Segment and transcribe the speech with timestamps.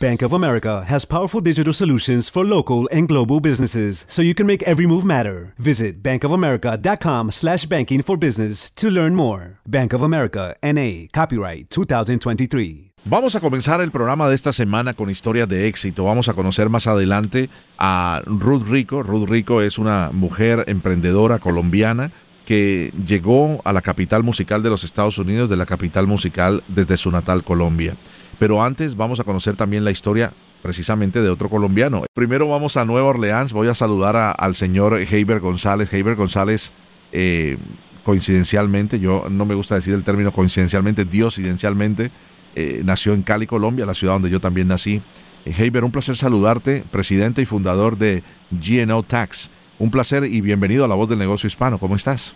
[0.00, 4.46] Bank of America has powerful digital solutions for local and global businesses so you can
[4.46, 5.54] make every move matter.
[5.58, 9.58] Visit bankofamerica.com slash banking for business to learn more.
[9.66, 12.92] Bank of America, N.A., copyright 2023.
[13.06, 16.04] Vamos a comenzar el programa de esta semana con historias de éxito.
[16.04, 19.02] Vamos a conocer más adelante a Ruth Rico.
[19.02, 22.12] Ruth Rico es una mujer emprendedora colombiana
[22.44, 26.96] que llegó a la capital musical de los Estados Unidos, de la capital musical desde
[26.96, 27.96] su natal Colombia.
[28.38, 32.04] Pero antes vamos a conocer también la historia precisamente de otro colombiano.
[32.14, 35.92] Primero vamos a Nueva Orleans, voy a saludar al señor Heiber González.
[35.92, 36.72] Heiber González,
[37.12, 37.56] eh,
[38.04, 42.10] coincidencialmente, yo no me gusta decir el término coincidencialmente, diosidencialmente,
[42.54, 45.02] eh, nació en Cali, Colombia, la ciudad donde yo también nací.
[45.44, 49.50] Eh, Heiber, un placer saludarte, presidente y fundador de GNO Tax.
[49.78, 51.78] Un placer y bienvenido a La Voz del Negocio Hispano.
[51.78, 52.34] ¿Cómo estás?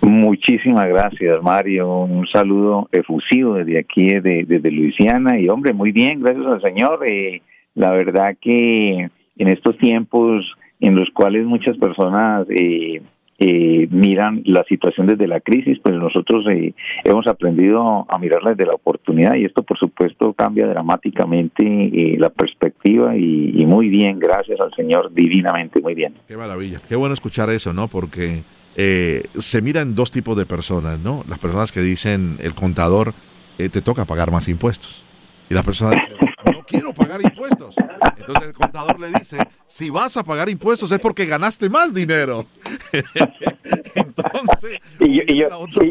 [0.00, 2.02] Muchísimas gracias, Mario.
[2.04, 5.38] Un saludo efusivo desde aquí, desde, Luisiana.
[5.38, 7.04] Y hombre, muy bien, gracias al Señor.
[7.06, 7.42] Eh,
[7.74, 10.44] la verdad que en estos tiempos
[10.80, 13.02] en los cuales muchas personas eh,
[13.40, 18.66] eh, miran la situación desde la crisis, pues nosotros eh, hemos aprendido a mirarla desde
[18.66, 24.18] la oportunidad y esto por supuesto cambia dramáticamente eh, la perspectiva y, y, muy bien,
[24.18, 26.14] gracias al Señor, divinamente, muy bien.
[26.26, 27.86] Qué maravilla, qué bueno escuchar eso, ¿no?
[27.86, 28.42] Porque
[28.80, 31.24] eh, se miran dos tipos de personas, ¿no?
[31.28, 33.12] Las personas que dicen, el contador,
[33.58, 35.02] eh, te toca pagar más impuestos.
[35.50, 36.27] Y las personas dicen,
[36.68, 37.74] quiero pagar impuestos.
[38.16, 42.44] Entonces el contador le dice, si vas a pagar impuestos es porque ganaste más dinero.
[43.94, 45.48] Entonces, y, y, yo,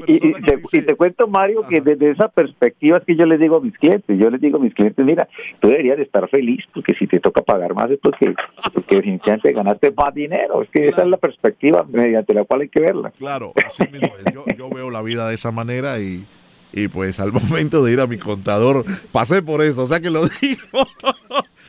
[0.08, 3.40] y, y te, dice, te, cuento, Mario, que desde esa perspectiva es que yo les
[3.40, 5.28] digo a mis clientes, yo les digo a mis clientes, mira,
[5.60, 8.34] tú deberías de estar feliz porque si te toca pagar más es porque,
[8.74, 10.62] porque definitivamente ganaste más dinero.
[10.62, 10.92] Es que claro.
[10.92, 13.12] esa es la perspectiva mediante la cual hay que verla.
[13.12, 14.10] Claro, así mismo.
[14.34, 16.26] Yo, yo veo la vida de esa manera y
[16.74, 20.10] y pues al momento de ir a mi contador pasé por eso, o sea que
[20.10, 20.88] lo digo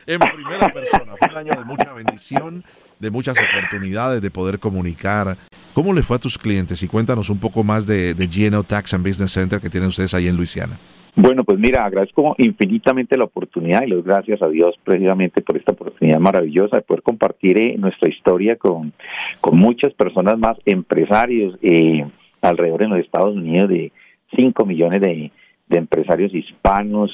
[0.05, 1.13] en primera persona.
[1.17, 2.63] Fue un año de mucha bendición,
[2.99, 5.37] de muchas oportunidades de poder comunicar.
[5.73, 6.81] ¿Cómo le fue a tus clientes?
[6.81, 10.13] Y cuéntanos un poco más de, de GNO Tax and Business Center que tienen ustedes
[10.13, 10.79] ahí en Luisiana.
[11.15, 15.73] Bueno, pues mira, agradezco infinitamente la oportunidad y les gracias a Dios precisamente por esta
[15.73, 18.93] oportunidad maravillosa de poder compartir eh, nuestra historia con,
[19.41, 22.05] con muchas personas más, empresarios eh,
[22.41, 23.91] alrededor en los Estados Unidos de
[24.37, 25.31] 5 millones de,
[25.67, 27.11] de, empresarios hispanos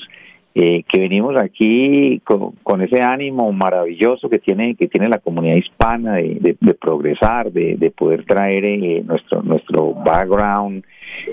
[0.55, 5.57] eh, que venimos aquí con, con, ese ánimo maravilloso que tiene que tiene la comunidad
[5.57, 10.85] hispana de, de, de progresar, de, poder traer eh, nuestro nuestro background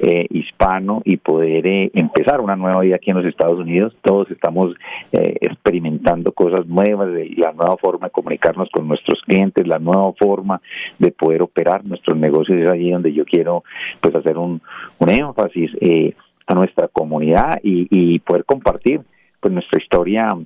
[0.03, 3.95] eh, hispano y poder eh, empezar una nueva vida aquí en los Estados Unidos.
[4.03, 4.75] Todos estamos
[5.13, 10.61] eh, experimentando cosas nuevas, la nueva forma de comunicarnos con nuestros clientes, la nueva forma
[10.99, 12.59] de poder operar nuestros negocios.
[12.59, 13.65] Es allí donde yo quiero
[14.01, 14.61] pues hacer un,
[14.99, 16.15] un énfasis eh,
[16.47, 19.01] a nuestra comunidad y, y poder compartir
[19.41, 20.37] pues nuestra historia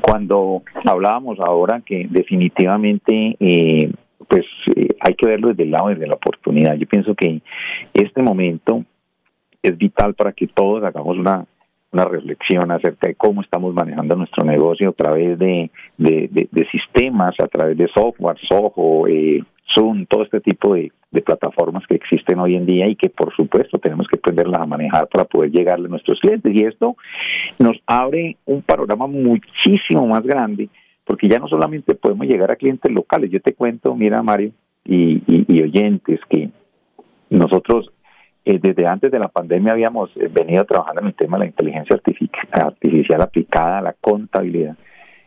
[0.00, 3.90] cuando hablábamos ahora que definitivamente eh,
[4.28, 4.44] pues
[4.74, 6.74] eh, hay que verlo desde el lado de la oportunidad.
[6.74, 7.40] Yo pienso que
[7.92, 8.84] este momento
[9.62, 11.46] es vital para que todos hagamos una,
[11.92, 17.46] una reflexión acerca de cómo estamos manejando nuestro negocio a través de, de, sistemas, a
[17.46, 19.42] través de software, Soho, eh,
[19.72, 20.92] Zoom, todo este tipo de,
[21.24, 25.06] plataformas que existen hoy en día y que por supuesto tenemos que aprenderlas a manejar
[25.06, 26.52] para poder llegarle a nuestros clientes.
[26.52, 26.96] Y esto
[27.60, 30.68] nos abre un panorama muchísimo más grande
[31.04, 34.50] porque ya no solamente podemos llegar a clientes locales, yo te cuento, mira Mario
[34.84, 36.50] y, oyentes, que
[37.30, 37.92] nosotros
[38.44, 41.50] eh, desde antes de la pandemia habíamos eh, venido trabajando en el tema de la
[41.50, 41.96] inteligencia
[42.50, 44.76] artificial aplicada a la contabilidad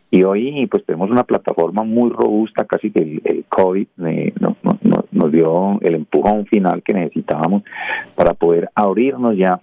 [0.10, 4.34] y hoy pues tenemos una plataforma muy robusta, casi que el, COVID eh,
[5.12, 7.64] nos dio el empujón final que necesitábamos
[8.16, 9.60] para poder abrirnos ya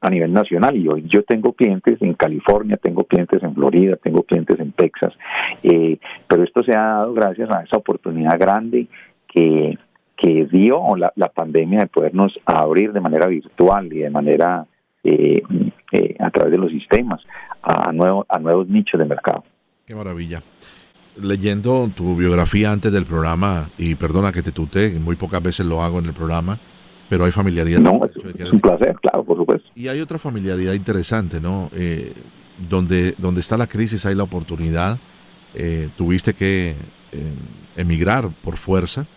[0.00, 4.22] a nivel nacional y hoy yo tengo clientes en California, tengo clientes en Florida, tengo
[4.22, 5.12] clientes en Texas,
[5.62, 8.86] eh, pero esto se ha dado gracias a esa oportunidad grande
[9.28, 9.78] que,
[10.16, 14.66] que dio la, pandemia de podernos abrir de manera virtual y de manera
[15.04, 15.42] eh,
[16.18, 17.20] a través de los sistemas
[17.62, 19.44] a, nuevo, a nuevos nichos de mercado.
[19.90, 20.40] Qué maravilla.
[21.16, 25.82] Leyendo tu biografía antes del programa, y perdona que te tuté, muy pocas veces lo
[25.82, 26.60] hago en el programa,
[27.08, 27.80] pero hay familiaridad.
[27.80, 29.68] No, es, un placer, claro, por supuesto.
[29.74, 31.72] Y hay otra familiaridad interesante, ¿no?
[31.74, 32.12] Eh,
[32.68, 35.00] donde, donde está la crisis hay la oportunidad.
[35.54, 36.76] Eh, tuviste que
[37.10, 37.34] eh,
[37.74, 39.08] emigrar por fuerza.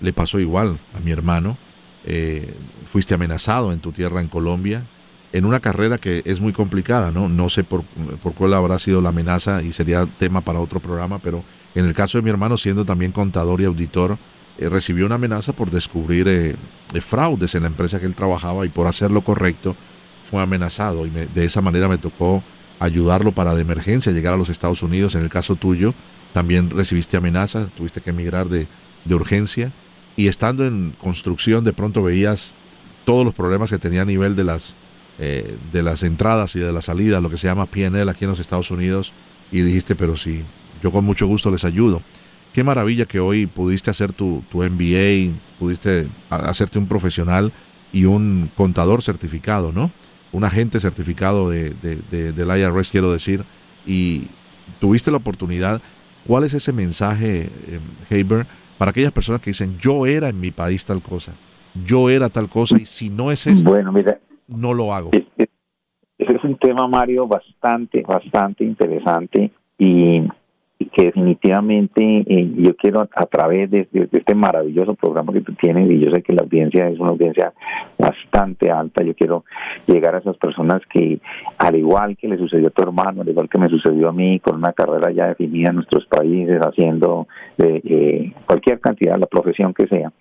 [0.00, 1.58] Le pasó igual a mi hermano.
[2.86, 4.84] fuiste amenazado en tu tierra en Colombia
[5.32, 7.28] en una carrera que es muy complicada, ¿no?
[7.28, 7.84] No sé por,
[8.22, 11.42] por cuál habrá sido la amenaza y sería tema para otro programa, pero
[11.74, 14.18] en el caso de mi hermano, siendo también contador y auditor,
[14.58, 16.56] eh, recibió una amenaza por descubrir eh,
[16.92, 19.74] eh, fraudes en la empresa que él trabajaba y por hacer lo correcto
[20.30, 22.42] fue amenazado y de esa manera me tocó
[22.78, 25.14] ayudarlo para de emergencia llegar a los Estados Unidos.
[25.14, 25.94] En el caso tuyo,
[26.32, 28.66] también recibiste amenazas, tuviste que emigrar de,
[29.04, 29.72] de urgencia
[30.16, 32.54] y estando en construcción de pronto veías
[33.04, 34.76] todos los problemas que tenía a nivel de las
[35.18, 38.30] eh, de las entradas y de las salidas, lo que se llama PNL aquí en
[38.30, 39.12] los Estados Unidos,
[39.50, 40.42] y dijiste, pero sí,
[40.82, 42.02] yo con mucho gusto les ayudo.
[42.52, 47.52] Qué maravilla que hoy pudiste hacer tu, tu MBA, pudiste hacerte un profesional
[47.92, 49.90] y un contador certificado, ¿no?
[50.32, 53.44] Un agente certificado de, de, del IRS, quiero decir,
[53.86, 54.28] y
[54.80, 55.80] tuviste la oportunidad.
[56.26, 57.80] ¿Cuál es ese mensaje, eh,
[58.10, 58.46] Haber,
[58.78, 61.34] para aquellas personas que dicen, yo era en mi país tal cosa,
[61.84, 64.18] yo era tal cosa, y si no es eso, bueno, mira,
[64.56, 65.10] no lo hago.
[66.22, 70.22] Ese es un tema, Mario, bastante, bastante interesante y,
[70.92, 76.00] que definitivamente eh, yo quiero a, través de, este maravilloso programa que tú tienes y
[76.00, 77.52] yo sé que la audiencia es una audiencia
[77.98, 79.44] bastante alta, yo quiero
[79.86, 81.20] llegar a esas personas que
[81.58, 84.40] al igual que le sucedió a tu hermano, al igual que me sucedió a mí,
[84.40, 87.26] con una carrera ya definida en nuestros países, haciendo
[87.58, 90.12] eh, eh, cualquier cantidad, la profesión que sea,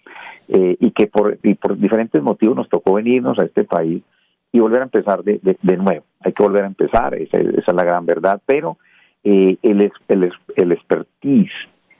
[0.48, 4.04] y que por, y por diferentes motivos nos tocó venirnos a este país
[4.51, 6.03] y volver a empezar de, de, nuevo.
[6.19, 8.77] Hay que volver a empezar, esa, es la gran verdad, pero
[9.24, 11.51] eh, el, el, el expertise,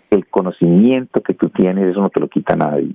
[0.10, 2.94] el conocimiento que tú tienes, eso no te lo quita nadie.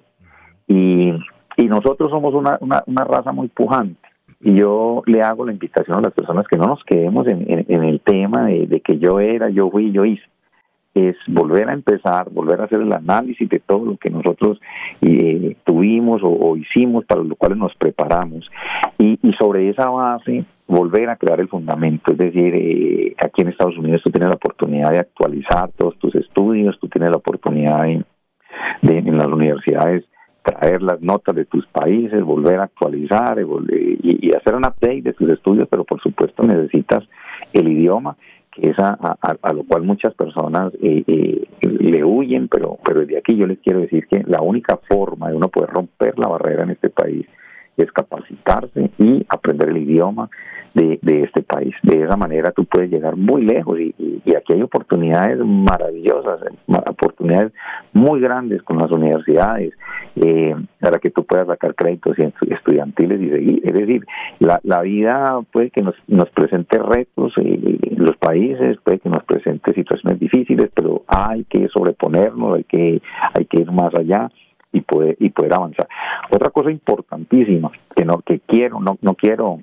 [0.67, 1.12] Y,
[1.56, 4.00] y nosotros somos una, una, una raza muy pujante.
[4.41, 7.85] Y yo le hago la invitación a las personas que no nos quedemos en, en,
[7.85, 10.23] el tema de, de, que yo era, yo fui, yo hice
[10.96, 14.58] es volver a empezar, volver a hacer el análisis de todo lo que nosotros
[15.02, 18.50] eh, tuvimos o, hicimos, para lo cual nos preparamos,
[18.98, 22.12] y, sobre esa base volver a crear el fundamento.
[22.12, 26.14] Es decir, eh, aquí en Estados Unidos tú tienes la oportunidad de actualizar todos tus
[26.14, 30.04] estudios, tú tienes la oportunidad de, en las universidades
[30.43, 35.12] traer las notas de tus países, volver a actualizar y, y hacer un update de
[35.12, 37.04] tus estudios, pero por supuesto necesitas
[37.53, 38.17] el idioma
[38.56, 43.37] que es a, lo cual muchas personas eh, eh, le huyen, pero, pero desde aquí
[43.37, 46.70] yo les quiero decir que la única forma de uno poder romper la barrera en
[46.70, 47.27] este país
[47.77, 50.31] es capacitarse y aprender el idioma
[50.77, 51.75] de, de este país.
[51.83, 53.95] De esa manera tú puedes llegar muy lejos y,
[54.37, 57.53] aquí hay oportunidades maravillosas, oportunidades
[57.95, 59.73] muy grandes con las universidades
[60.17, 63.63] eh, para que tú puedas sacar créditos estudiantiles y seguir.
[63.65, 64.05] Es decir,
[64.41, 69.25] la, la vida puede que nos, nos presente retos eh, los países, puede que nos
[69.25, 73.01] presente situaciones difíciles, pero hay que sobreponernos, hay que,
[73.35, 74.31] hay que ir más allá
[74.73, 75.89] y poder y poder avanzar.
[76.31, 79.61] Otra cosa importantísima que no que quiero no no quiero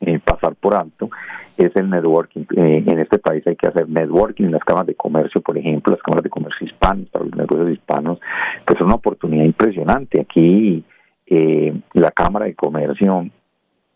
[0.00, 1.10] eh, pasar por alto
[1.56, 2.42] es el networking.
[2.56, 5.92] Eh, en este país hay que hacer networking en las cámaras de comercio, por ejemplo,
[5.92, 8.18] las cámaras de comercio hispanas, para los negocios hispanos,
[8.64, 10.20] pues es una oportunidad impresionante.
[10.20, 10.84] Aquí
[11.26, 13.26] eh, la Cámara de Comercio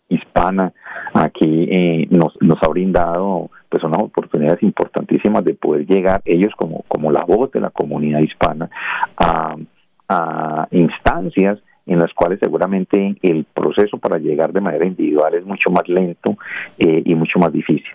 [0.09, 0.73] hispana
[1.15, 6.85] aquí eh, nos, nos ha brindado pues unas oportunidades importantísimas de poder llegar ellos como,
[6.87, 8.71] como la voz de la comunidad hispana
[9.17, 9.57] a
[10.09, 15.71] a instancias en las cuales seguramente el proceso para llegar de manera individual es mucho
[15.71, 16.37] más lento
[16.79, 17.93] eh, y mucho más difícil.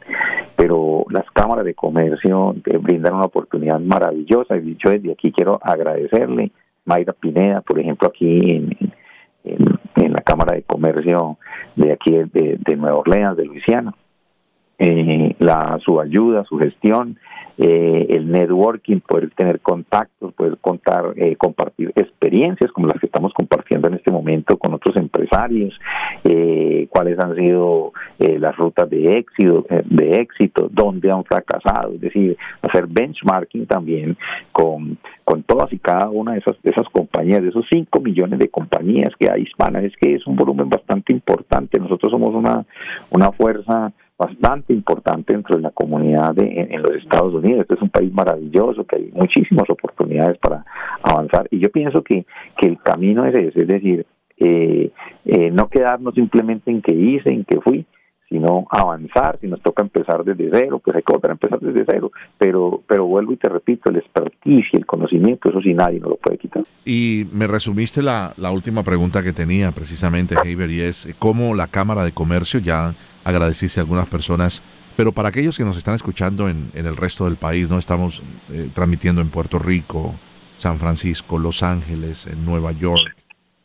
[0.55, 6.51] Pero las cámaras de comercio brindan una oportunidad maravillosa y dicho desde aquí quiero agradecerle
[6.85, 8.77] Mayra Pineda, por ejemplo, aquí en,
[9.43, 11.37] en, la Cámara de Comercio
[11.75, 13.93] de aquí de, de Nueva Orleans, de Luisiana.
[14.79, 17.17] Eh, la, su ayuda, su gestión,
[17.61, 23.33] eh, el networking, poder tener contactos, poder contar, eh, compartir experiencias como las que estamos
[23.33, 25.77] compartiendo en este momento con otros empresarios,
[26.23, 32.37] eh, cuáles han sido las rutas de éxito, de éxito, dónde han fracasado, es decir,
[32.61, 34.17] hacer benchmarking también
[34.53, 38.39] con, con todas y cada una de esas, de esas compañías, de esos 5 millones
[38.39, 42.65] de compañías que hay hispanas, es que es un volumen bastante importante, nosotros somos una,
[43.09, 47.61] una fuerza bastante importante dentro de la comunidad de, en, los Estados Unidos.
[47.61, 50.65] Este es un país maravilloso, que hay muchísimas oportunidades para
[51.01, 51.47] avanzar.
[51.51, 52.25] Y yo pienso que,
[52.57, 54.05] que el camino es ese, es decir,
[54.37, 54.91] eh,
[55.25, 57.85] eh, no quedarnos simplemente en que hice, en que fui,
[58.27, 61.83] sino avanzar, si nos toca empezar desde cero, pues hay que volver a empezar desde
[61.89, 65.99] cero, pero, pero vuelvo y te repito, el expertise y el conocimiento, eso sí nadie
[65.99, 66.63] nos lo puede quitar.
[66.85, 71.67] Y me resumiste la, la última pregunta que tenía precisamente, Heiber, y es cómo la
[71.67, 72.93] Cámara de Comercio, ya
[73.29, 74.61] agradeciste a algunas personas,
[74.97, 78.21] pero para aquellos que nos están escuchando en, en el resto del país, no estamos
[78.49, 80.15] eh, transmitiendo en Puerto Rico,
[80.57, 83.15] San Francisco, Los Ángeles, en Nueva York,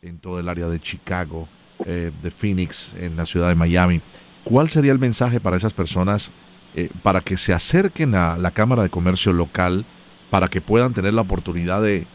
[0.01, 1.49] en todo el área de Chicago,
[1.85, 4.01] eh, de Phoenix, en la ciudad de Miami.
[4.43, 6.31] ¿Cuál sería el mensaje para esas personas
[6.77, 9.85] eh, para que se acerquen a la Cámara de Comercio local,
[10.29, 12.05] para que puedan tener la oportunidad de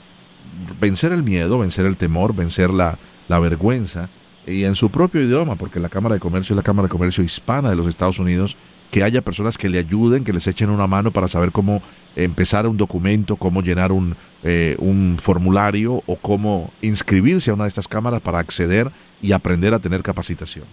[0.78, 4.10] vencer el miedo, vencer el temor, vencer la, la vergüenza,
[4.46, 7.22] y en su propio idioma, porque la Cámara de Comercio es la Cámara de Comercio
[7.22, 8.56] hispana de los Estados Unidos,
[8.90, 11.80] que haya personas que le ayuden, que les echen una mano para saber cómo
[12.16, 17.68] empezar un documento, cómo llenar un, eh, un formulario o cómo inscribirse a una de
[17.68, 18.90] estas cámaras para acceder
[19.22, 20.64] y aprender a tener capacitación.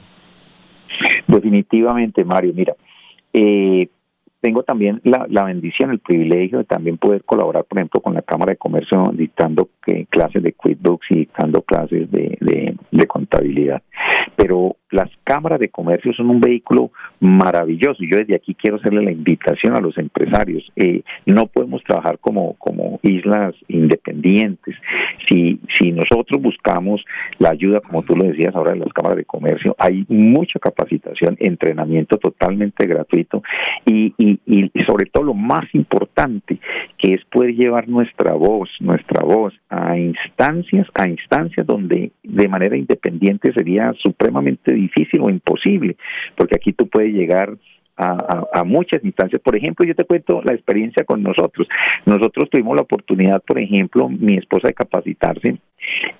[1.27, 2.53] Definitivamente, Mario.
[2.55, 2.73] Mira,
[3.33, 3.87] eh,
[4.41, 8.51] tengo también la, bendición, el privilegio de también poder colaborar, por ejemplo, con la Cámara
[8.51, 13.81] de Comercio dictando eh, clases de QuickBooks y dictando clases de, de, contabilidad.
[14.35, 18.03] Pero las cámaras de comercio son un vehículo maravilloso.
[18.03, 20.63] Yo desde aquí quiero hacerle la invitación a los empresarios.
[20.75, 24.75] Eh, no podemos trabajar como, como islas independientes.
[25.27, 27.03] Si, si nosotros buscamos
[27.39, 31.35] la ayuda, como tú lo decías ahora, de las cámaras de comercio, hay mucha capacitación,
[31.39, 33.43] entrenamiento totalmente gratuito
[33.85, 36.59] y, y, y sobre todo lo más importante,
[36.97, 42.77] que es poder llevar nuestra voz, nuestra voz a instancias, a instancias donde de manera
[42.77, 45.97] independiente sería supremamente difícil o imposible,
[46.35, 47.55] porque aquí tú puedes llegar
[47.97, 49.41] a, muchas instancias.
[49.41, 51.67] Por ejemplo, yo te cuento la experiencia con nosotros.
[52.05, 55.57] Nosotros tuvimos la oportunidad, por ejemplo, mi esposa de capacitarse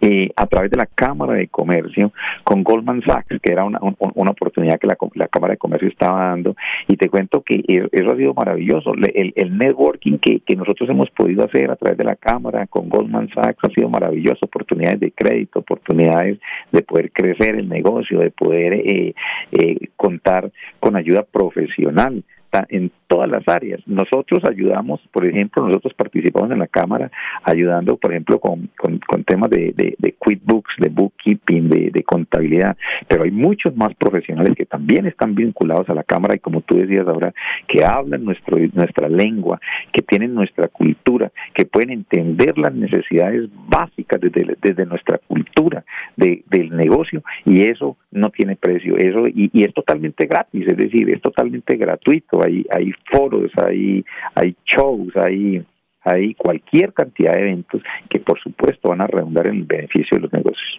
[0.02, 2.12] eh, a través de la Cámara de Comercio
[2.44, 3.80] con Goldman Sachs, que era una,
[4.16, 6.56] una oportunidad que la, la, Cámara de Comercio estaba dando.
[6.88, 8.94] Y te cuento que e, eso ha sido maravilloso.
[8.94, 12.90] El, el networking que, que nosotros hemos podido hacer a través de la Cámara con
[12.90, 14.46] Goldman Sachs ha sido maravilloso.
[14.46, 16.40] Oportunidades de crédito, oportunidades
[16.72, 19.14] de poder crecer el negocio, de poder eh,
[19.52, 22.24] eh, contar con ayuda profesional
[22.70, 23.82] en todas las áreas.
[23.88, 27.10] Nosotros ayudamos, por ejemplo, nosotros participamos en la Cámara
[27.44, 33.24] ayudando, por ejemplo, con, con, temas de, de, de, QuickBooks, de bookkeeping, de, contabilidad, pero
[33.24, 37.06] hay muchos más profesionales que también están vinculados a la Cámara y como tú decías
[37.08, 37.34] ahora,
[37.68, 39.60] que hablan nuestro, nuestra lengua,
[39.92, 45.84] que tienen nuestra cultura, que pueden entender las necesidades básicas desde, desde nuestra cultura
[46.16, 50.78] de, del negocio y eso no tiene precio, eso y, y es totalmente gratis, es
[50.78, 54.04] decir, es totalmente gratuito, hay, hay foros, hay,
[54.36, 55.66] hay shows, hay,
[56.04, 60.22] hay cualquier cantidad de eventos que por supuesto van a redundar en el beneficio de
[60.22, 60.78] los negocios.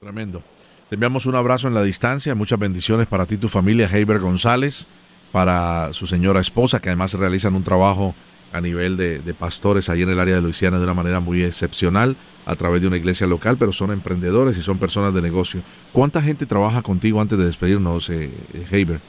[0.00, 0.42] Tremendo.
[0.88, 4.18] Te enviamos un abrazo en la distancia, muchas bendiciones para ti y tu familia, Heiber
[4.18, 4.86] González,
[5.32, 8.14] para su señora esposa, que además realizan un trabajo
[8.52, 12.16] a nivel de, pastores ahí en el área de Luisiana de una manera muy excepcional
[12.46, 15.62] a través de una iglesia local, pero son emprendedores y son personas de negocio.
[15.92, 18.30] ¿Cuánta gente trabaja contigo antes de despedirnos, eh,
[18.70, 19.00] Heiber?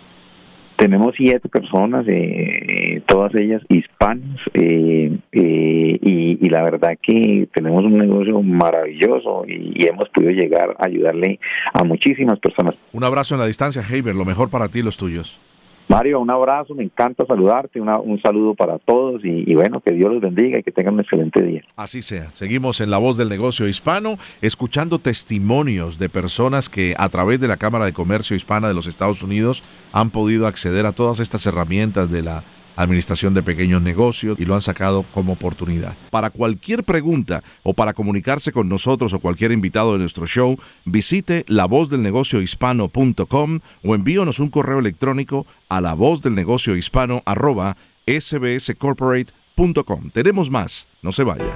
[0.75, 7.93] Tenemos siete personas, eh, todas ellas hispanas, eh, eh, y, la verdad que tenemos un
[7.93, 11.39] negocio maravilloso y, hemos podido llegar a ayudarle
[11.73, 12.75] a muchísimas personas.
[12.93, 15.41] Un abrazo en la distancia, Heiber, lo mejor para ti y los tuyos.
[15.87, 20.21] Mario, un abrazo, me encanta saludarte, un saludo para todos y, bueno, que Dios los
[20.21, 21.61] bendiga y que tengan un excelente día.
[21.75, 27.07] Así sea, seguimos en La Voz del Negocio Hispano, escuchando testimonios de personas que a
[27.09, 29.63] través de la Cámara de Comercio Hispana de los Estados Unidos
[29.93, 32.43] han podido acceder a todas estas herramientas de la
[32.75, 35.95] administración de pequeños negocios y lo han sacado como oportunidad.
[36.09, 41.45] Para cualquier pregunta o para comunicarse con nosotros o cualquier invitado de nuestro show, visite
[41.47, 47.77] lavozdelnegociohispano.com o envíonos un correo electrónico a lavozdelnegociohispano arroba
[48.07, 50.09] sbscorporate.com.
[50.11, 51.53] Tenemos más, no se vaya.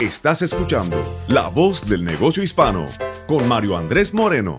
[0.00, 0.96] Estás escuchando
[1.28, 2.86] La Voz del Negocio Hispano
[3.26, 4.56] con Mario Andrés Moreno.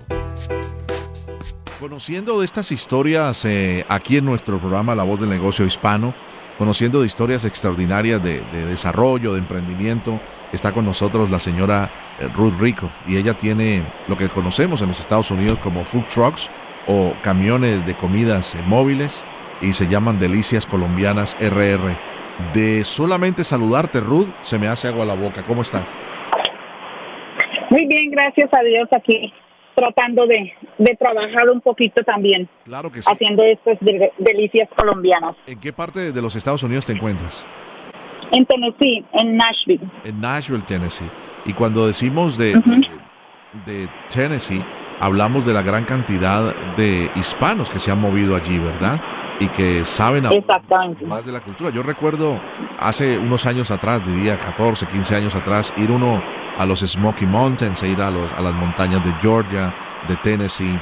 [1.81, 6.13] Conociendo de estas historias eh, aquí en nuestro programa La Voz del Negocio Hispano,
[6.59, 10.19] conociendo de historias extraordinarias de, desarrollo, de emprendimiento,
[10.53, 14.89] está con nosotros la señora eh, Ruth Rico y ella tiene lo que conocemos en
[14.89, 16.51] los Estados Unidos como food trucks
[16.85, 19.25] o camiones de comidas eh, móviles
[19.59, 21.97] y se llaman Delicias Colombianas RR.
[22.53, 25.41] De solamente saludarte, Ruth, se me hace agua la boca.
[25.41, 26.00] ¿Cómo estás?
[27.71, 29.33] Muy bien, gracias a Dios aquí
[29.75, 30.53] tratando de,
[30.97, 32.47] trabajar un poquito también.
[32.65, 33.77] Claro que Haciendo estas
[34.17, 35.35] delicias colombianas.
[35.47, 37.45] ¿En qué parte de los Estados Unidos te encuentras?
[38.31, 39.81] En Tennessee, en Nashville.
[40.05, 41.09] En Nashville, Tennessee.
[41.45, 42.53] Y cuando decimos de,
[43.65, 44.63] de, Tennessee,
[44.99, 49.01] hablamos de la gran cantidad de hispanos que se han movido allí, ¿verdad?
[49.41, 50.24] Y que saben
[51.07, 51.71] más de la cultura.
[51.71, 52.39] Yo recuerdo
[52.79, 56.21] hace unos años atrás, diría 14, 15 años atrás, ir uno
[56.57, 59.74] a los Smoky Mountains, e ir a, los, a las montañas de Georgia,
[60.07, 60.79] de Tennessee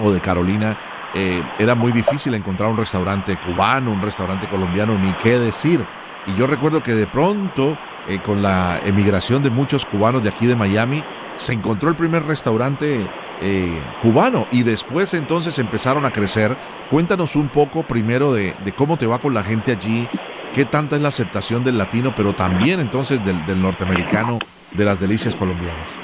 [0.00, 0.78] o de Carolina.
[1.14, 5.82] Eh, era muy difícil encontrar un restaurante cubano, un restaurante colombiano, ni qué decir.
[6.26, 10.46] Y yo recuerdo que de pronto, eh, con la emigración de muchos cubanos de aquí
[10.46, 11.02] de Miami,
[11.36, 13.06] se encontró el primer restaurante
[13.40, 16.56] eh, cubano y después entonces empezaron a crecer.
[16.90, 20.08] Cuéntanos un poco primero de, cómo te va con la gente allí,
[20.52, 24.38] qué tanta es la aceptación del latino, pero también entonces del, del norteamericano
[24.72, 25.98] de las delicias colombianas.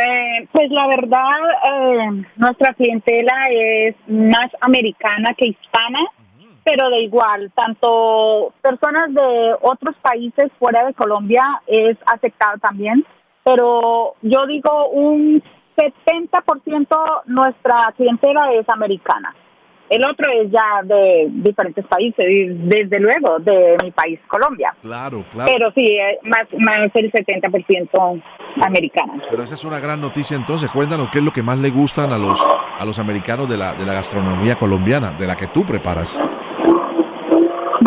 [0.00, 6.00] Eh, pues la verdad, nuestra clientela es más americana que hispana
[6.66, 13.06] pero de igual, tanto personas de otros países fuera de Colombia es aceptado también,
[13.44, 15.40] pero yo digo un
[15.76, 19.34] 70% nuestra clientela es americana.
[19.88, 22.26] El otro es ya de diferentes países,
[22.68, 24.74] desde luego de mi país, Colombia.
[24.82, 25.50] Claro, claro.
[25.52, 28.22] Pero sí, eh, más, más el 70%
[28.62, 29.22] americana.
[29.30, 30.70] Pero esa es una gran noticia entonces.
[30.72, 32.44] Cuéntanos qué es lo que más le gustan a los,
[32.78, 36.20] a los americanos de la, de la gastronomía colombiana, de la que tú preparas.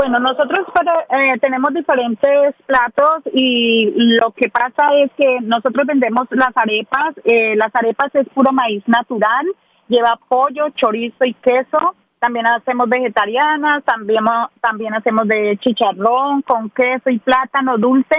[0.10, 0.66] Bueno, nosotros
[1.12, 7.14] eh, tenemos diferentes platos y lo que pasa es que nosotros vendemos las arepas.
[7.26, 9.46] Eh, las arepas es puro maíz natural,
[9.88, 11.94] lleva pollo, chorizo y queso.
[12.18, 14.26] También hacemos vegetarianas, también,
[14.62, 18.18] también hacemos de chicharrón con queso y plátano dulce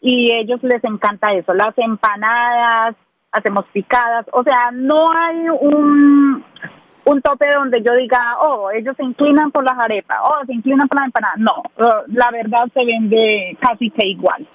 [0.00, 1.54] y ellos les encanta eso.
[1.54, 2.96] Las empanadas,
[3.30, 6.44] hacemos picadas, o sea, no hay un
[7.08, 10.86] un tope donde yo diga, oh, ellos se inclinan por las arepas, oh, se inclinan
[10.88, 11.38] por las empanadas.
[11.38, 11.62] No,
[12.08, 14.46] la verdad se vende casi que igual.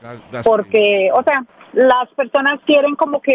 [0.44, 3.34] Porque, o sea, las personas quieren como que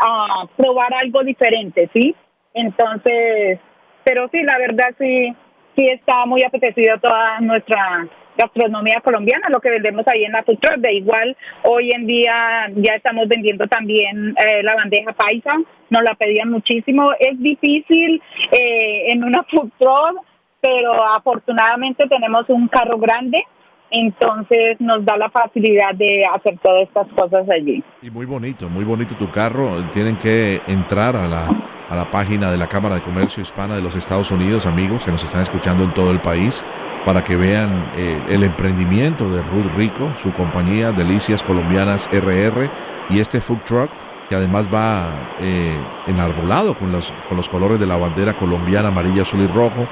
[0.00, 2.14] uh, probar algo diferente, ¿sí?
[2.54, 3.60] Entonces,
[4.02, 5.34] pero sí, la verdad sí,
[5.76, 8.06] sí está muy apetecida toda nuestra
[8.36, 10.76] gastronomía colombiana, lo que vendemos ahí en la food truck.
[10.78, 15.52] De igual, hoy en día ya estamos vendiendo también eh, la bandeja paisa,
[15.90, 17.12] nos la pedían muchísimo.
[17.18, 20.24] Es difícil eh, en una food truck,
[20.60, 23.44] pero afortunadamente tenemos un carro grande
[23.90, 27.82] entonces nos da la facilidad de hacer todas estas cosas allí.
[28.02, 29.68] Y muy bonito, muy bonito tu carro.
[29.92, 31.46] Tienen que entrar a la,
[31.88, 35.12] a la página de la Cámara de Comercio Hispana de los Estados Unidos, amigos que
[35.12, 36.64] nos están escuchando en todo el país,
[37.04, 42.70] para que vean eh, el emprendimiento de Ruth Rico, su compañía Delicias Colombianas RR
[43.10, 43.90] y este food truck
[44.28, 49.22] que además va eh, enarbolado con los, con los colores de la bandera colombiana, amarillo,
[49.22, 49.86] azul y rojo,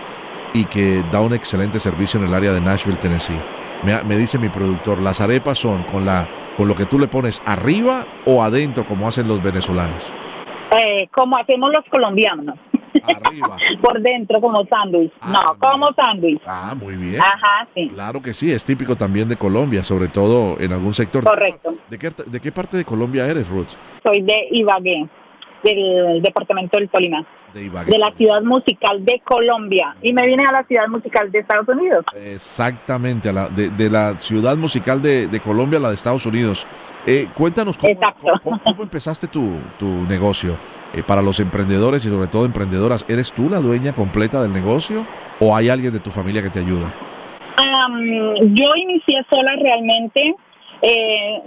[0.55, 3.41] y que da un excelente servicio en el área de Nashville, Tennessee.
[3.83, 7.43] Me, dice mi productor, las arepas son con, la, con lo que tú le pones
[7.45, 10.13] arriba o adentro, como hacen los venezolanos.
[10.79, 12.59] Eh, como hacemos los colombianos.
[13.03, 13.57] Arriba.
[13.83, 15.13] Por dentro, como sándwich.
[15.21, 16.41] Ah, no, como sándwich.
[16.47, 17.21] Ah, muy bien.
[17.21, 17.89] Ajá, sí.
[17.89, 21.25] Claro que sí, es típico también de Colombia, sobre todo en algún sector.
[21.25, 21.75] Correcto.
[21.89, 23.73] ¿De qué, de qué parte de Colombia eres, Ruth?
[24.03, 25.09] Soy de Ibagué
[25.63, 30.65] del departamento del Tolima, de, la ciudad musical de Colombia, y me vine a la
[30.65, 32.05] ciudad musical de Estados Unidos.
[32.15, 36.67] Exactamente, a la, de, la ciudad musical de, Colombia a la de Estados Unidos.
[37.07, 40.57] Eh, cuéntanos cómo, cómo, empezaste tu, tu negocio.
[40.95, 45.07] Eh, para los emprendedores y sobre todo emprendedoras, ¿eres tú la dueña completa del negocio
[45.41, 46.93] o hay alguien de tu familia que te ayuda?
[48.41, 50.35] yo inicié sola realmente
[50.83, 51.43] eh,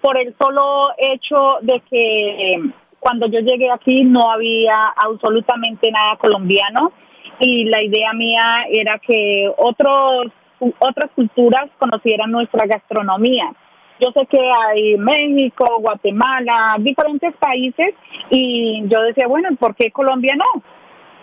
[0.00, 6.92] por el solo hecho de que cuando yo llegué aquí no había absolutamente nada colombiano
[7.40, 10.32] y la idea mía era que otros
[10.78, 13.52] otras culturas conocieran nuestra gastronomía.
[14.00, 17.94] Yo sé que hay México, Guatemala, diferentes países
[18.30, 20.62] y yo decía, bueno, ¿por qué Colombia no?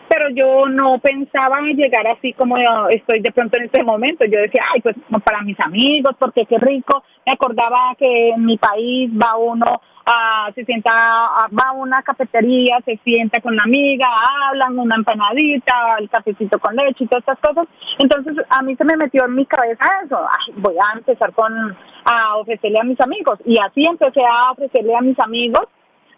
[0.07, 2.57] pero yo no pensaba llegar así como
[2.89, 4.25] estoy de pronto en este momento.
[4.25, 7.03] Yo decía, ay, pues para mis amigos, porque qué rico.
[7.25, 12.79] Me acordaba que en mi país va uno a, se sienta, va a una cafetería,
[12.85, 14.07] se sienta con una amiga,
[14.49, 17.67] hablan una empanadita, el cafecito con leche y todas estas cosas.
[17.99, 21.75] Entonces a mí se me metió en mi cabeza eso, ay, voy a empezar con,
[22.05, 23.39] a ofrecerle a mis amigos.
[23.45, 25.65] Y así empecé a ofrecerle a mis amigos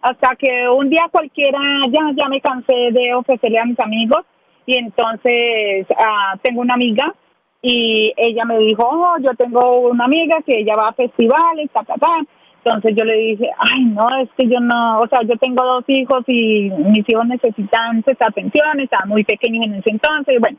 [0.01, 4.25] hasta que un día cualquiera ya, ya me cansé de ofrecerle a mis amigos
[4.65, 7.13] y entonces ah, tengo una amiga
[7.61, 11.83] y ella me dijo, oh, yo tengo una amiga que ella va a festivales, ta,
[11.83, 12.17] ta, ta.
[12.63, 15.83] Entonces yo le dije, ay, no, es que yo no, o sea, yo tengo dos
[15.87, 20.57] hijos y mis hijos necesitan pues, atención, estaban muy pequeños en ese entonces, bueno.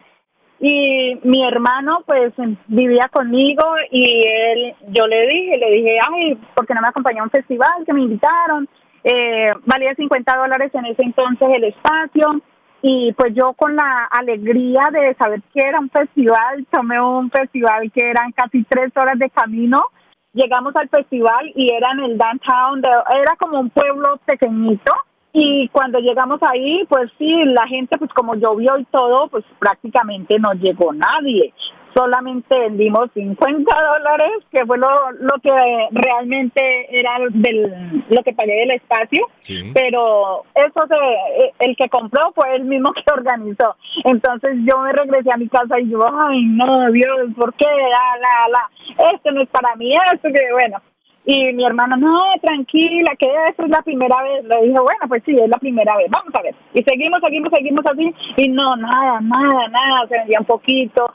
[0.60, 2.32] Y mi hermano, pues,
[2.66, 7.20] vivía conmigo y él, yo le dije, le dije, ay, ¿por qué no me acompañó
[7.20, 8.68] a un festival que me invitaron?
[9.04, 12.40] Eh, valía 50 dólares en ese entonces el espacio
[12.82, 17.90] y pues yo con la alegría de saber que era un festival, tomé un festival
[17.92, 19.84] que eran casi tres horas de camino
[20.32, 24.92] llegamos al festival y era en el downtown, era como un pueblo pequeñito.
[25.32, 30.38] Y cuando llegamos ahí, pues sí, la gente, pues como llovió y todo, pues prácticamente
[30.38, 31.52] no llegó nadie
[31.98, 35.50] solamente vendimos 50 dólares, que fue lo, lo que
[35.90, 36.60] realmente
[36.96, 39.26] era del, lo que pagué del espacio,
[39.74, 43.74] pero eso se, el que compró fue el mismo que organizó.
[44.04, 47.66] Entonces yo me regresé a mi casa y yo, ay no, Dios, ¿por qué?
[47.66, 50.80] La, la, la, esto no es para mí, esto que bueno.
[51.24, 54.44] Y mi hermano, no, tranquila, que esta es la primera vez.
[54.44, 56.54] Le dije, bueno, pues sí, es la primera vez, vamos a ver.
[56.72, 58.14] Y seguimos, seguimos, seguimos así.
[58.36, 61.12] Y no, nada, nada, nada, se vendía un poquito.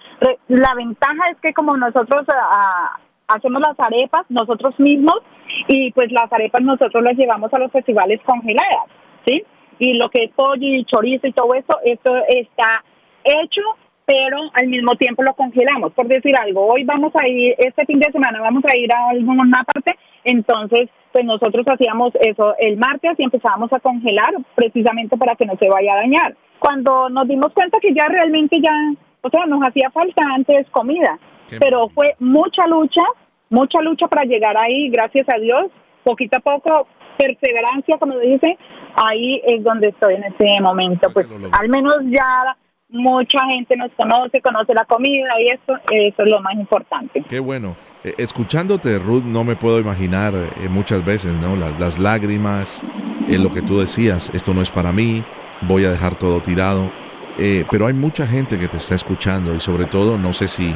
[0.49, 5.19] La ventaja es que como nosotros ah, hacemos las arepas nosotros mismos,
[5.67, 8.87] y pues las arepas nosotros las llevamos a los festivales congeladas,
[9.25, 9.43] ¿sí?
[9.79, 12.83] Y lo que es pollo y chorizo y todo eso, esto está
[13.23, 13.61] hecho
[14.05, 15.93] pero al mismo tiempo lo congelamos.
[15.93, 19.09] Por decir algo, hoy vamos a ir, este fin de semana vamos a ir a
[19.09, 25.35] alguna parte, entonces pues nosotros hacíamos eso el martes y empezábamos a congelar precisamente para
[25.35, 26.35] que no se vaya a dañar.
[26.59, 28.73] Cuando nos dimos cuenta que ya realmente ya,
[29.21, 31.19] o sea, nos hacía falta antes comida,
[31.59, 33.03] pero fue mucha lucha,
[33.49, 35.67] mucha lucha para llegar ahí, gracias a Dios,
[36.03, 36.87] poquito a poco,
[37.17, 38.57] perseverancia, como dice,
[38.95, 41.09] ahí es donde estoy en este momento.
[41.13, 42.57] Pues al menos ya
[42.93, 47.23] mucha gente nos conoce, conoce la comida y eso, eso es lo más importante.
[47.27, 47.75] Qué bueno.
[48.03, 51.55] Eh, escuchándote, Ruth, no me puedo imaginar eh, muchas veces, ¿no?
[51.55, 52.83] Las, lágrimas,
[53.27, 55.23] en lo que tú decías, esto no es para mí,
[55.61, 56.91] voy a dejar todo tirado.
[57.39, 60.75] Eh, pero hay mucha gente que te está escuchando y sobre todo, no sé si,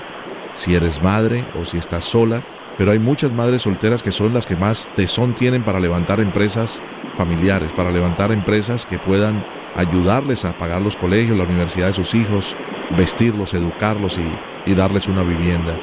[0.53, 2.43] si eres madre o si estás sola,
[2.79, 6.81] pero hay muchas madres solteras que son las que más tesón tienen para levantar empresas
[7.13, 9.45] familiares, para levantar empresas que puedan
[9.77, 12.57] ayudarles a pagar los colegios, la universidad de sus hijos,
[12.97, 14.19] vestirlos, educarlos
[14.65, 15.79] y, darles una vivienda.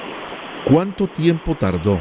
[0.66, 1.98] ¿Cuánto tiempo tardó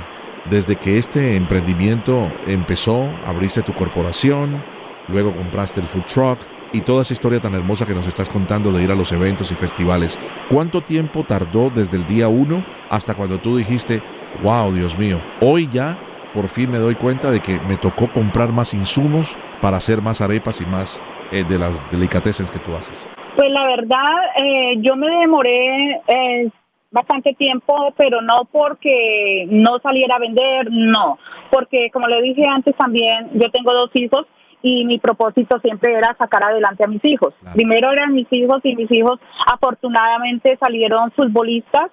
[0.50, 3.10] desde que este emprendimiento empezó?
[3.24, 4.62] Abriste tu corporación,
[5.08, 6.40] luego compraste el food truck
[6.74, 9.52] y toda esa historia tan hermosa que nos estás contando de ir a los eventos
[9.52, 10.20] y festivales.
[10.50, 14.04] ¿Cuánto tiempo tardó desde el día uno hasta cuando tú dijiste,
[14.42, 15.98] wow, Dios mío, hoy ya
[16.34, 20.22] por fin me doy cuenta de que me tocó comprar más insumos para hacer más
[20.22, 23.08] arepas y más eh, de las delicatessen que tú haces?
[23.36, 24.06] Pues la verdad,
[24.44, 26.50] eh, yo me demoré eh,
[26.92, 31.18] bastante tiempo, pero no porque no saliera a vender, no,
[31.52, 34.28] porque como le dije antes también, yo tengo dos hijos
[34.62, 37.34] y mi propósito siempre era sacar adelante a mis hijos.
[37.54, 39.20] Primero eran mis hijos y mis hijos
[39.52, 41.92] afortunadamente salieron futbolistas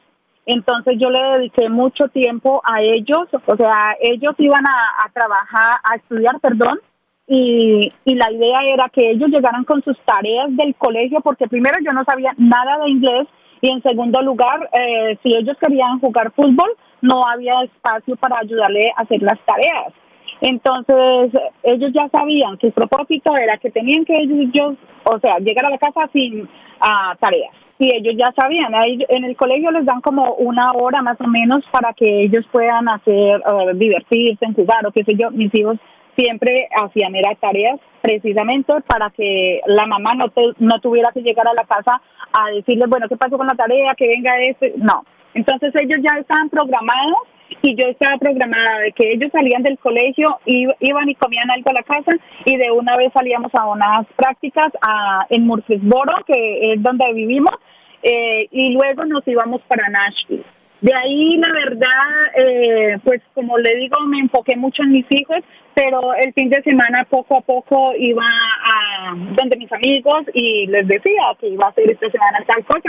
[0.53, 5.97] entonces yo le dediqué mucho tiempo a ellos, o sea, ellos iban a, trabajar, a
[5.97, 6.79] estudiar, perdón,
[7.27, 11.77] y, y, la idea era que ellos llegaran con sus tareas del colegio, porque primero
[11.85, 13.29] yo no sabía nada de inglés
[13.61, 16.71] y en segundo lugar, eh, si ellos querían jugar fútbol,
[17.03, 19.93] no había espacio para ayudarle a hacer las tareas.
[20.41, 21.33] Entonces
[21.63, 25.71] ellos ya sabían que el propósito era que tenían que ellos, o sea, llegar a
[25.71, 26.49] la casa sin
[26.83, 31.01] uh, tareas y ellos ya sabían, ahí en el colegio les dan como una hora
[31.01, 35.31] más o menos para que ellos puedan hacer, uh, divertirse, jugar o qué sé yo,
[35.31, 35.79] mis hijos
[36.15, 40.27] siempre hacían era tareas precisamente para que la mamá no,
[40.59, 42.01] no tuviera que llegar a la casa
[42.33, 43.95] a decirles, bueno, ¿qué pasó con la tarea?
[43.95, 44.75] Que venga este.
[44.77, 45.05] No.
[45.35, 47.19] Entonces ellos ya estaban programados
[47.63, 51.75] y yo estaba programada de que ellos salían del colegio, iban y comían algo a
[51.75, 52.13] la casa
[52.45, 57.55] y de una vez salíamos a unas prácticas a, en Murfreesboro, que es donde vivimos,
[58.03, 60.45] eh, y luego nos íbamos para Nashville.
[60.81, 65.41] De ahí, la verdad, eh, pues como le digo, me enfoqué mucho en mis hijos,
[65.75, 70.89] pero el fin de semana poco a poco iba a donde mis amigos y les
[70.89, 72.89] decía que iba a hacer esta semana tal cosa.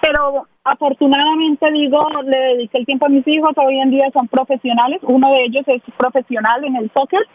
[0.00, 5.00] Pero afortunadamente digo, le dediqué el tiempo a mis hijos, hoy en día son profesionales,
[5.02, 7.26] uno de ellos es profesional en el soccer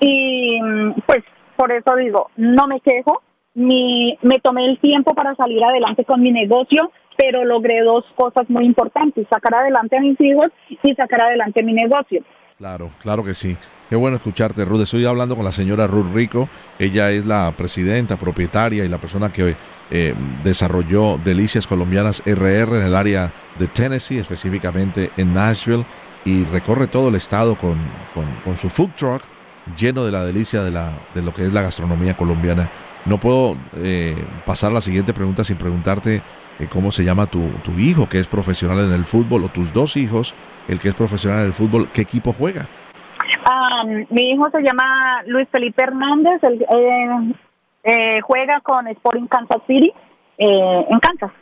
[0.00, 0.58] y
[1.06, 1.24] pues
[1.56, 3.22] por eso digo, no me quejo,
[3.54, 8.48] mi, me tomé el tiempo para salir adelante con mi negocio, pero logré dos cosas
[8.48, 10.50] muy importantes, sacar adelante a mis hijos
[10.82, 12.22] y sacar adelante mi negocio.
[12.58, 13.56] Claro, claro que sí.
[13.92, 14.80] Qué bueno escucharte, Ruth.
[14.80, 16.48] Estoy hablando con la señora Ruth Rico.
[16.78, 19.54] Ella es la presidenta, propietaria y la persona que
[19.90, 25.84] eh, desarrolló Delicias Colombianas RR en el área de Tennessee, específicamente en Nashville,
[26.24, 27.76] y recorre todo el estado con,
[28.56, 29.24] su food truck
[29.76, 32.72] lleno de la delicia de, la, de lo que es la gastronomía colombiana.
[33.04, 36.22] No puedo eh, pasar la siguiente pregunta sin preguntarte
[36.58, 39.98] eh, cómo se llama tu hijo que es profesional en el fútbol o tus dos
[39.98, 40.34] hijos
[40.68, 42.68] el que es profesional en el fútbol, ¿qué equipo juega?
[44.10, 47.34] Mi hijo se llama Luis Felipe Hernández, él, eh,
[47.84, 49.92] eh, juega con Sporting Kansas City
[50.38, 51.32] eh, en Kansas.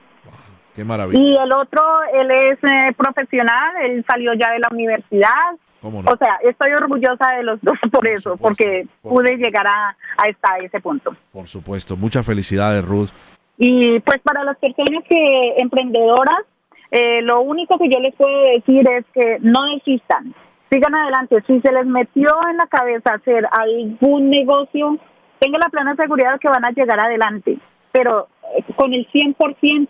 [0.75, 1.23] qué maravilla.
[1.23, 1.83] Y el otro,
[2.13, 2.59] él es
[2.97, 5.57] profesional, él salió ya de la universidad.
[5.83, 10.79] O sea, estoy orgullosa de los dos por, eso, porque pude llegar a, a, ese
[10.81, 11.17] punto.
[11.33, 13.11] Por supuesto, muchas felicidades, Ruth.
[13.57, 16.45] Y pues para las personas que emprendedoras,
[16.91, 20.35] eh, lo único que yo les puedo decir es que no desistan,
[20.71, 21.43] sigan adelante.
[21.47, 24.99] Si se les metió en la cabeza hacer algún negocio,
[25.39, 27.59] tengan la plena seguridad de que van a llegar adelante,
[27.93, 29.89] pero eh, con el 100%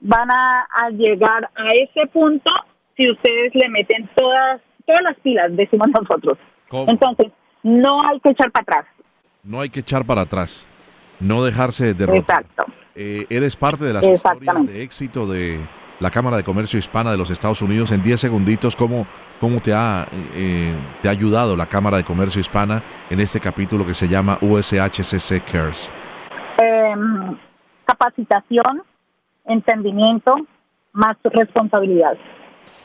[0.00, 2.52] van a, llegar a ese punto
[2.96, 6.38] si ustedes le meten todas todas las pilas, decimos nosotros.
[6.70, 8.86] Entonces, no hay que echar para atrás.
[9.42, 10.68] No hay que echar para atrás.
[11.20, 12.42] No dejarse derrotar.
[12.42, 12.66] Exacto.
[12.94, 15.58] Eh, eres parte de las historias de éxito de
[16.00, 17.92] la Cámara de Comercio Hispana de los Estados Unidos.
[17.92, 19.06] En 10 segunditos, ¿cómo,
[19.40, 23.86] cómo te, ha, eh, te ha ayudado la Cámara de Comercio Hispana en este capítulo
[23.86, 25.92] que se llama USHCC Cares?
[26.58, 27.36] Em,
[27.84, 28.82] capacitación,
[29.44, 30.36] entendimiento,
[30.92, 32.16] más responsabilidad.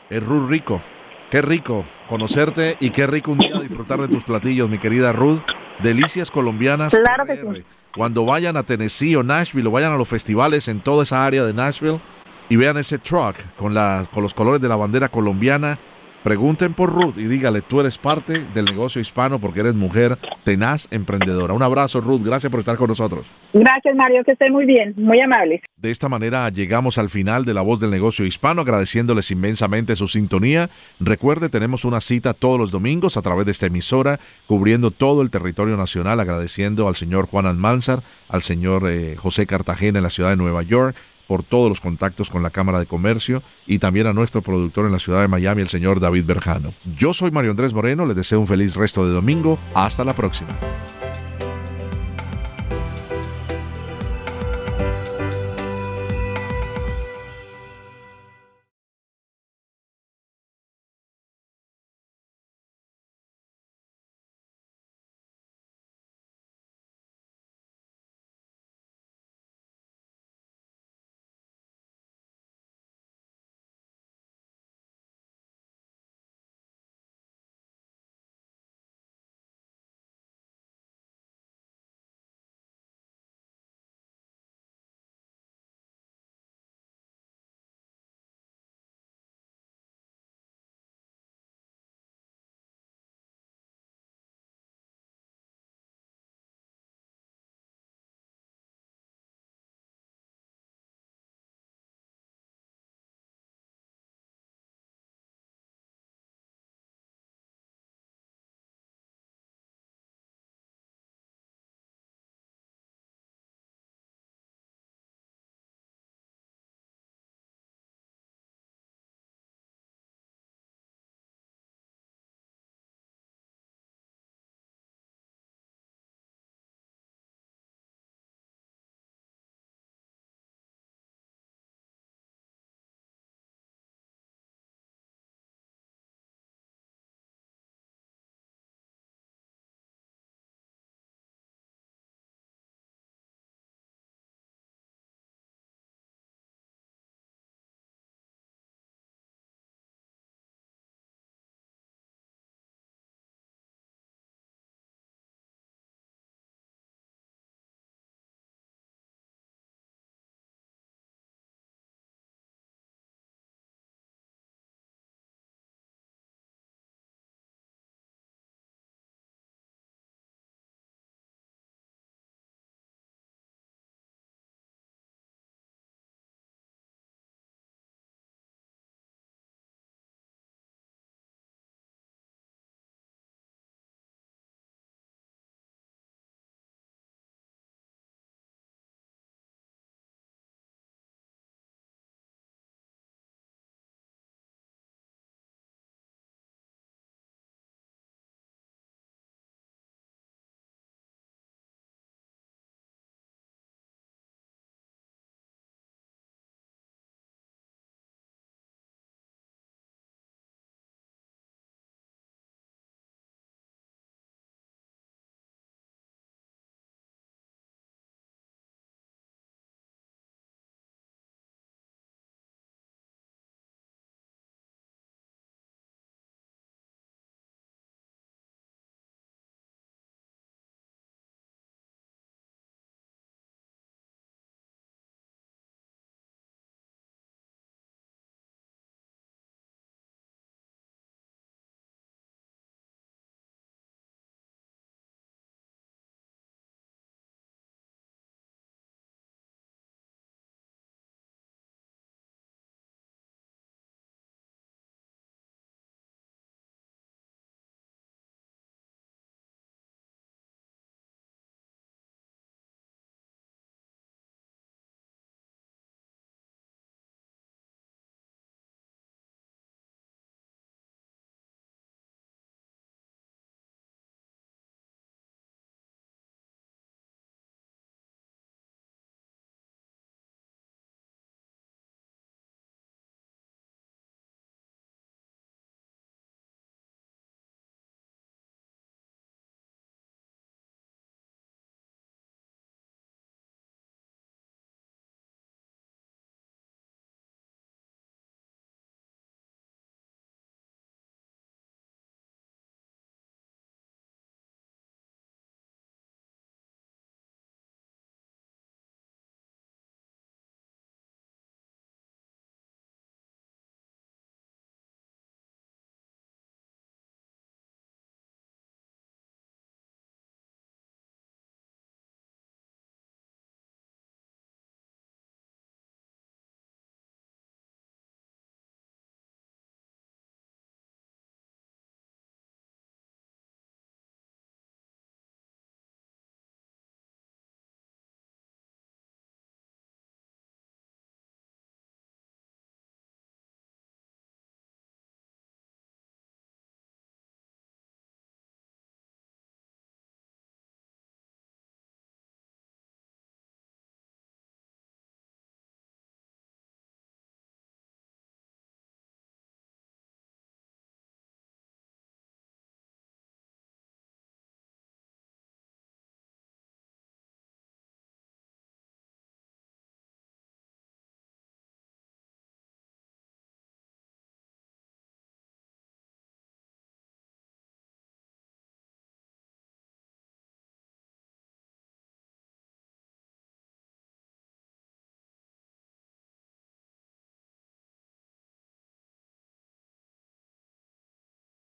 [0.10, 0.82] Es Ruth Rico.
[1.30, 5.42] Qué rico conocerte y qué rico un día disfrutar de tus platillos, mi querida Ruth.
[5.84, 6.94] Delicias colombianas.
[6.96, 7.64] Claro que sí.
[7.96, 11.44] Cuando vayan a Tennessee o Nashville o vayan a los festivales en toda esa área
[11.44, 12.02] de Nashville,
[12.50, 13.76] y vean ese truck con,
[14.12, 15.80] con los colores de la bandera colombiana,
[16.24, 20.88] pregunten por Ruth y dígale, tú eres parte del negocio hispano porque eres mujer tenaz,
[20.92, 21.54] emprendedora.
[21.54, 22.22] Un abrazo, Ruth.
[22.24, 23.28] Gracias por estar con nosotros.
[23.54, 24.24] Gracias, Mario.
[24.24, 24.94] Que estén muy bien.
[24.98, 25.62] Muy amables.
[25.78, 30.08] De esta manera llegamos al final de La Voz del Negocio Hispano, agradeciéndoles inmensamente su
[30.08, 30.70] sintonía.
[31.00, 35.30] Recuerde, tenemos una cita todos los domingos a través de esta emisora, cubriendo todo el
[35.30, 40.32] territorio nacional, agradeciendo al señor Juan Almanzar, al señor eh, José Cartagena en la ciudad
[40.32, 40.96] de Nueva York,
[41.30, 44.92] por todos los contactos con la Cámara de Comercio y también a nuestro productor en
[44.92, 46.74] la ciudad de Miami, el señor David Berjano.
[46.98, 49.60] Yo soy Mario Andrés Moreno, les deseo un feliz resto de domingo.
[49.76, 50.50] Hasta la próxima.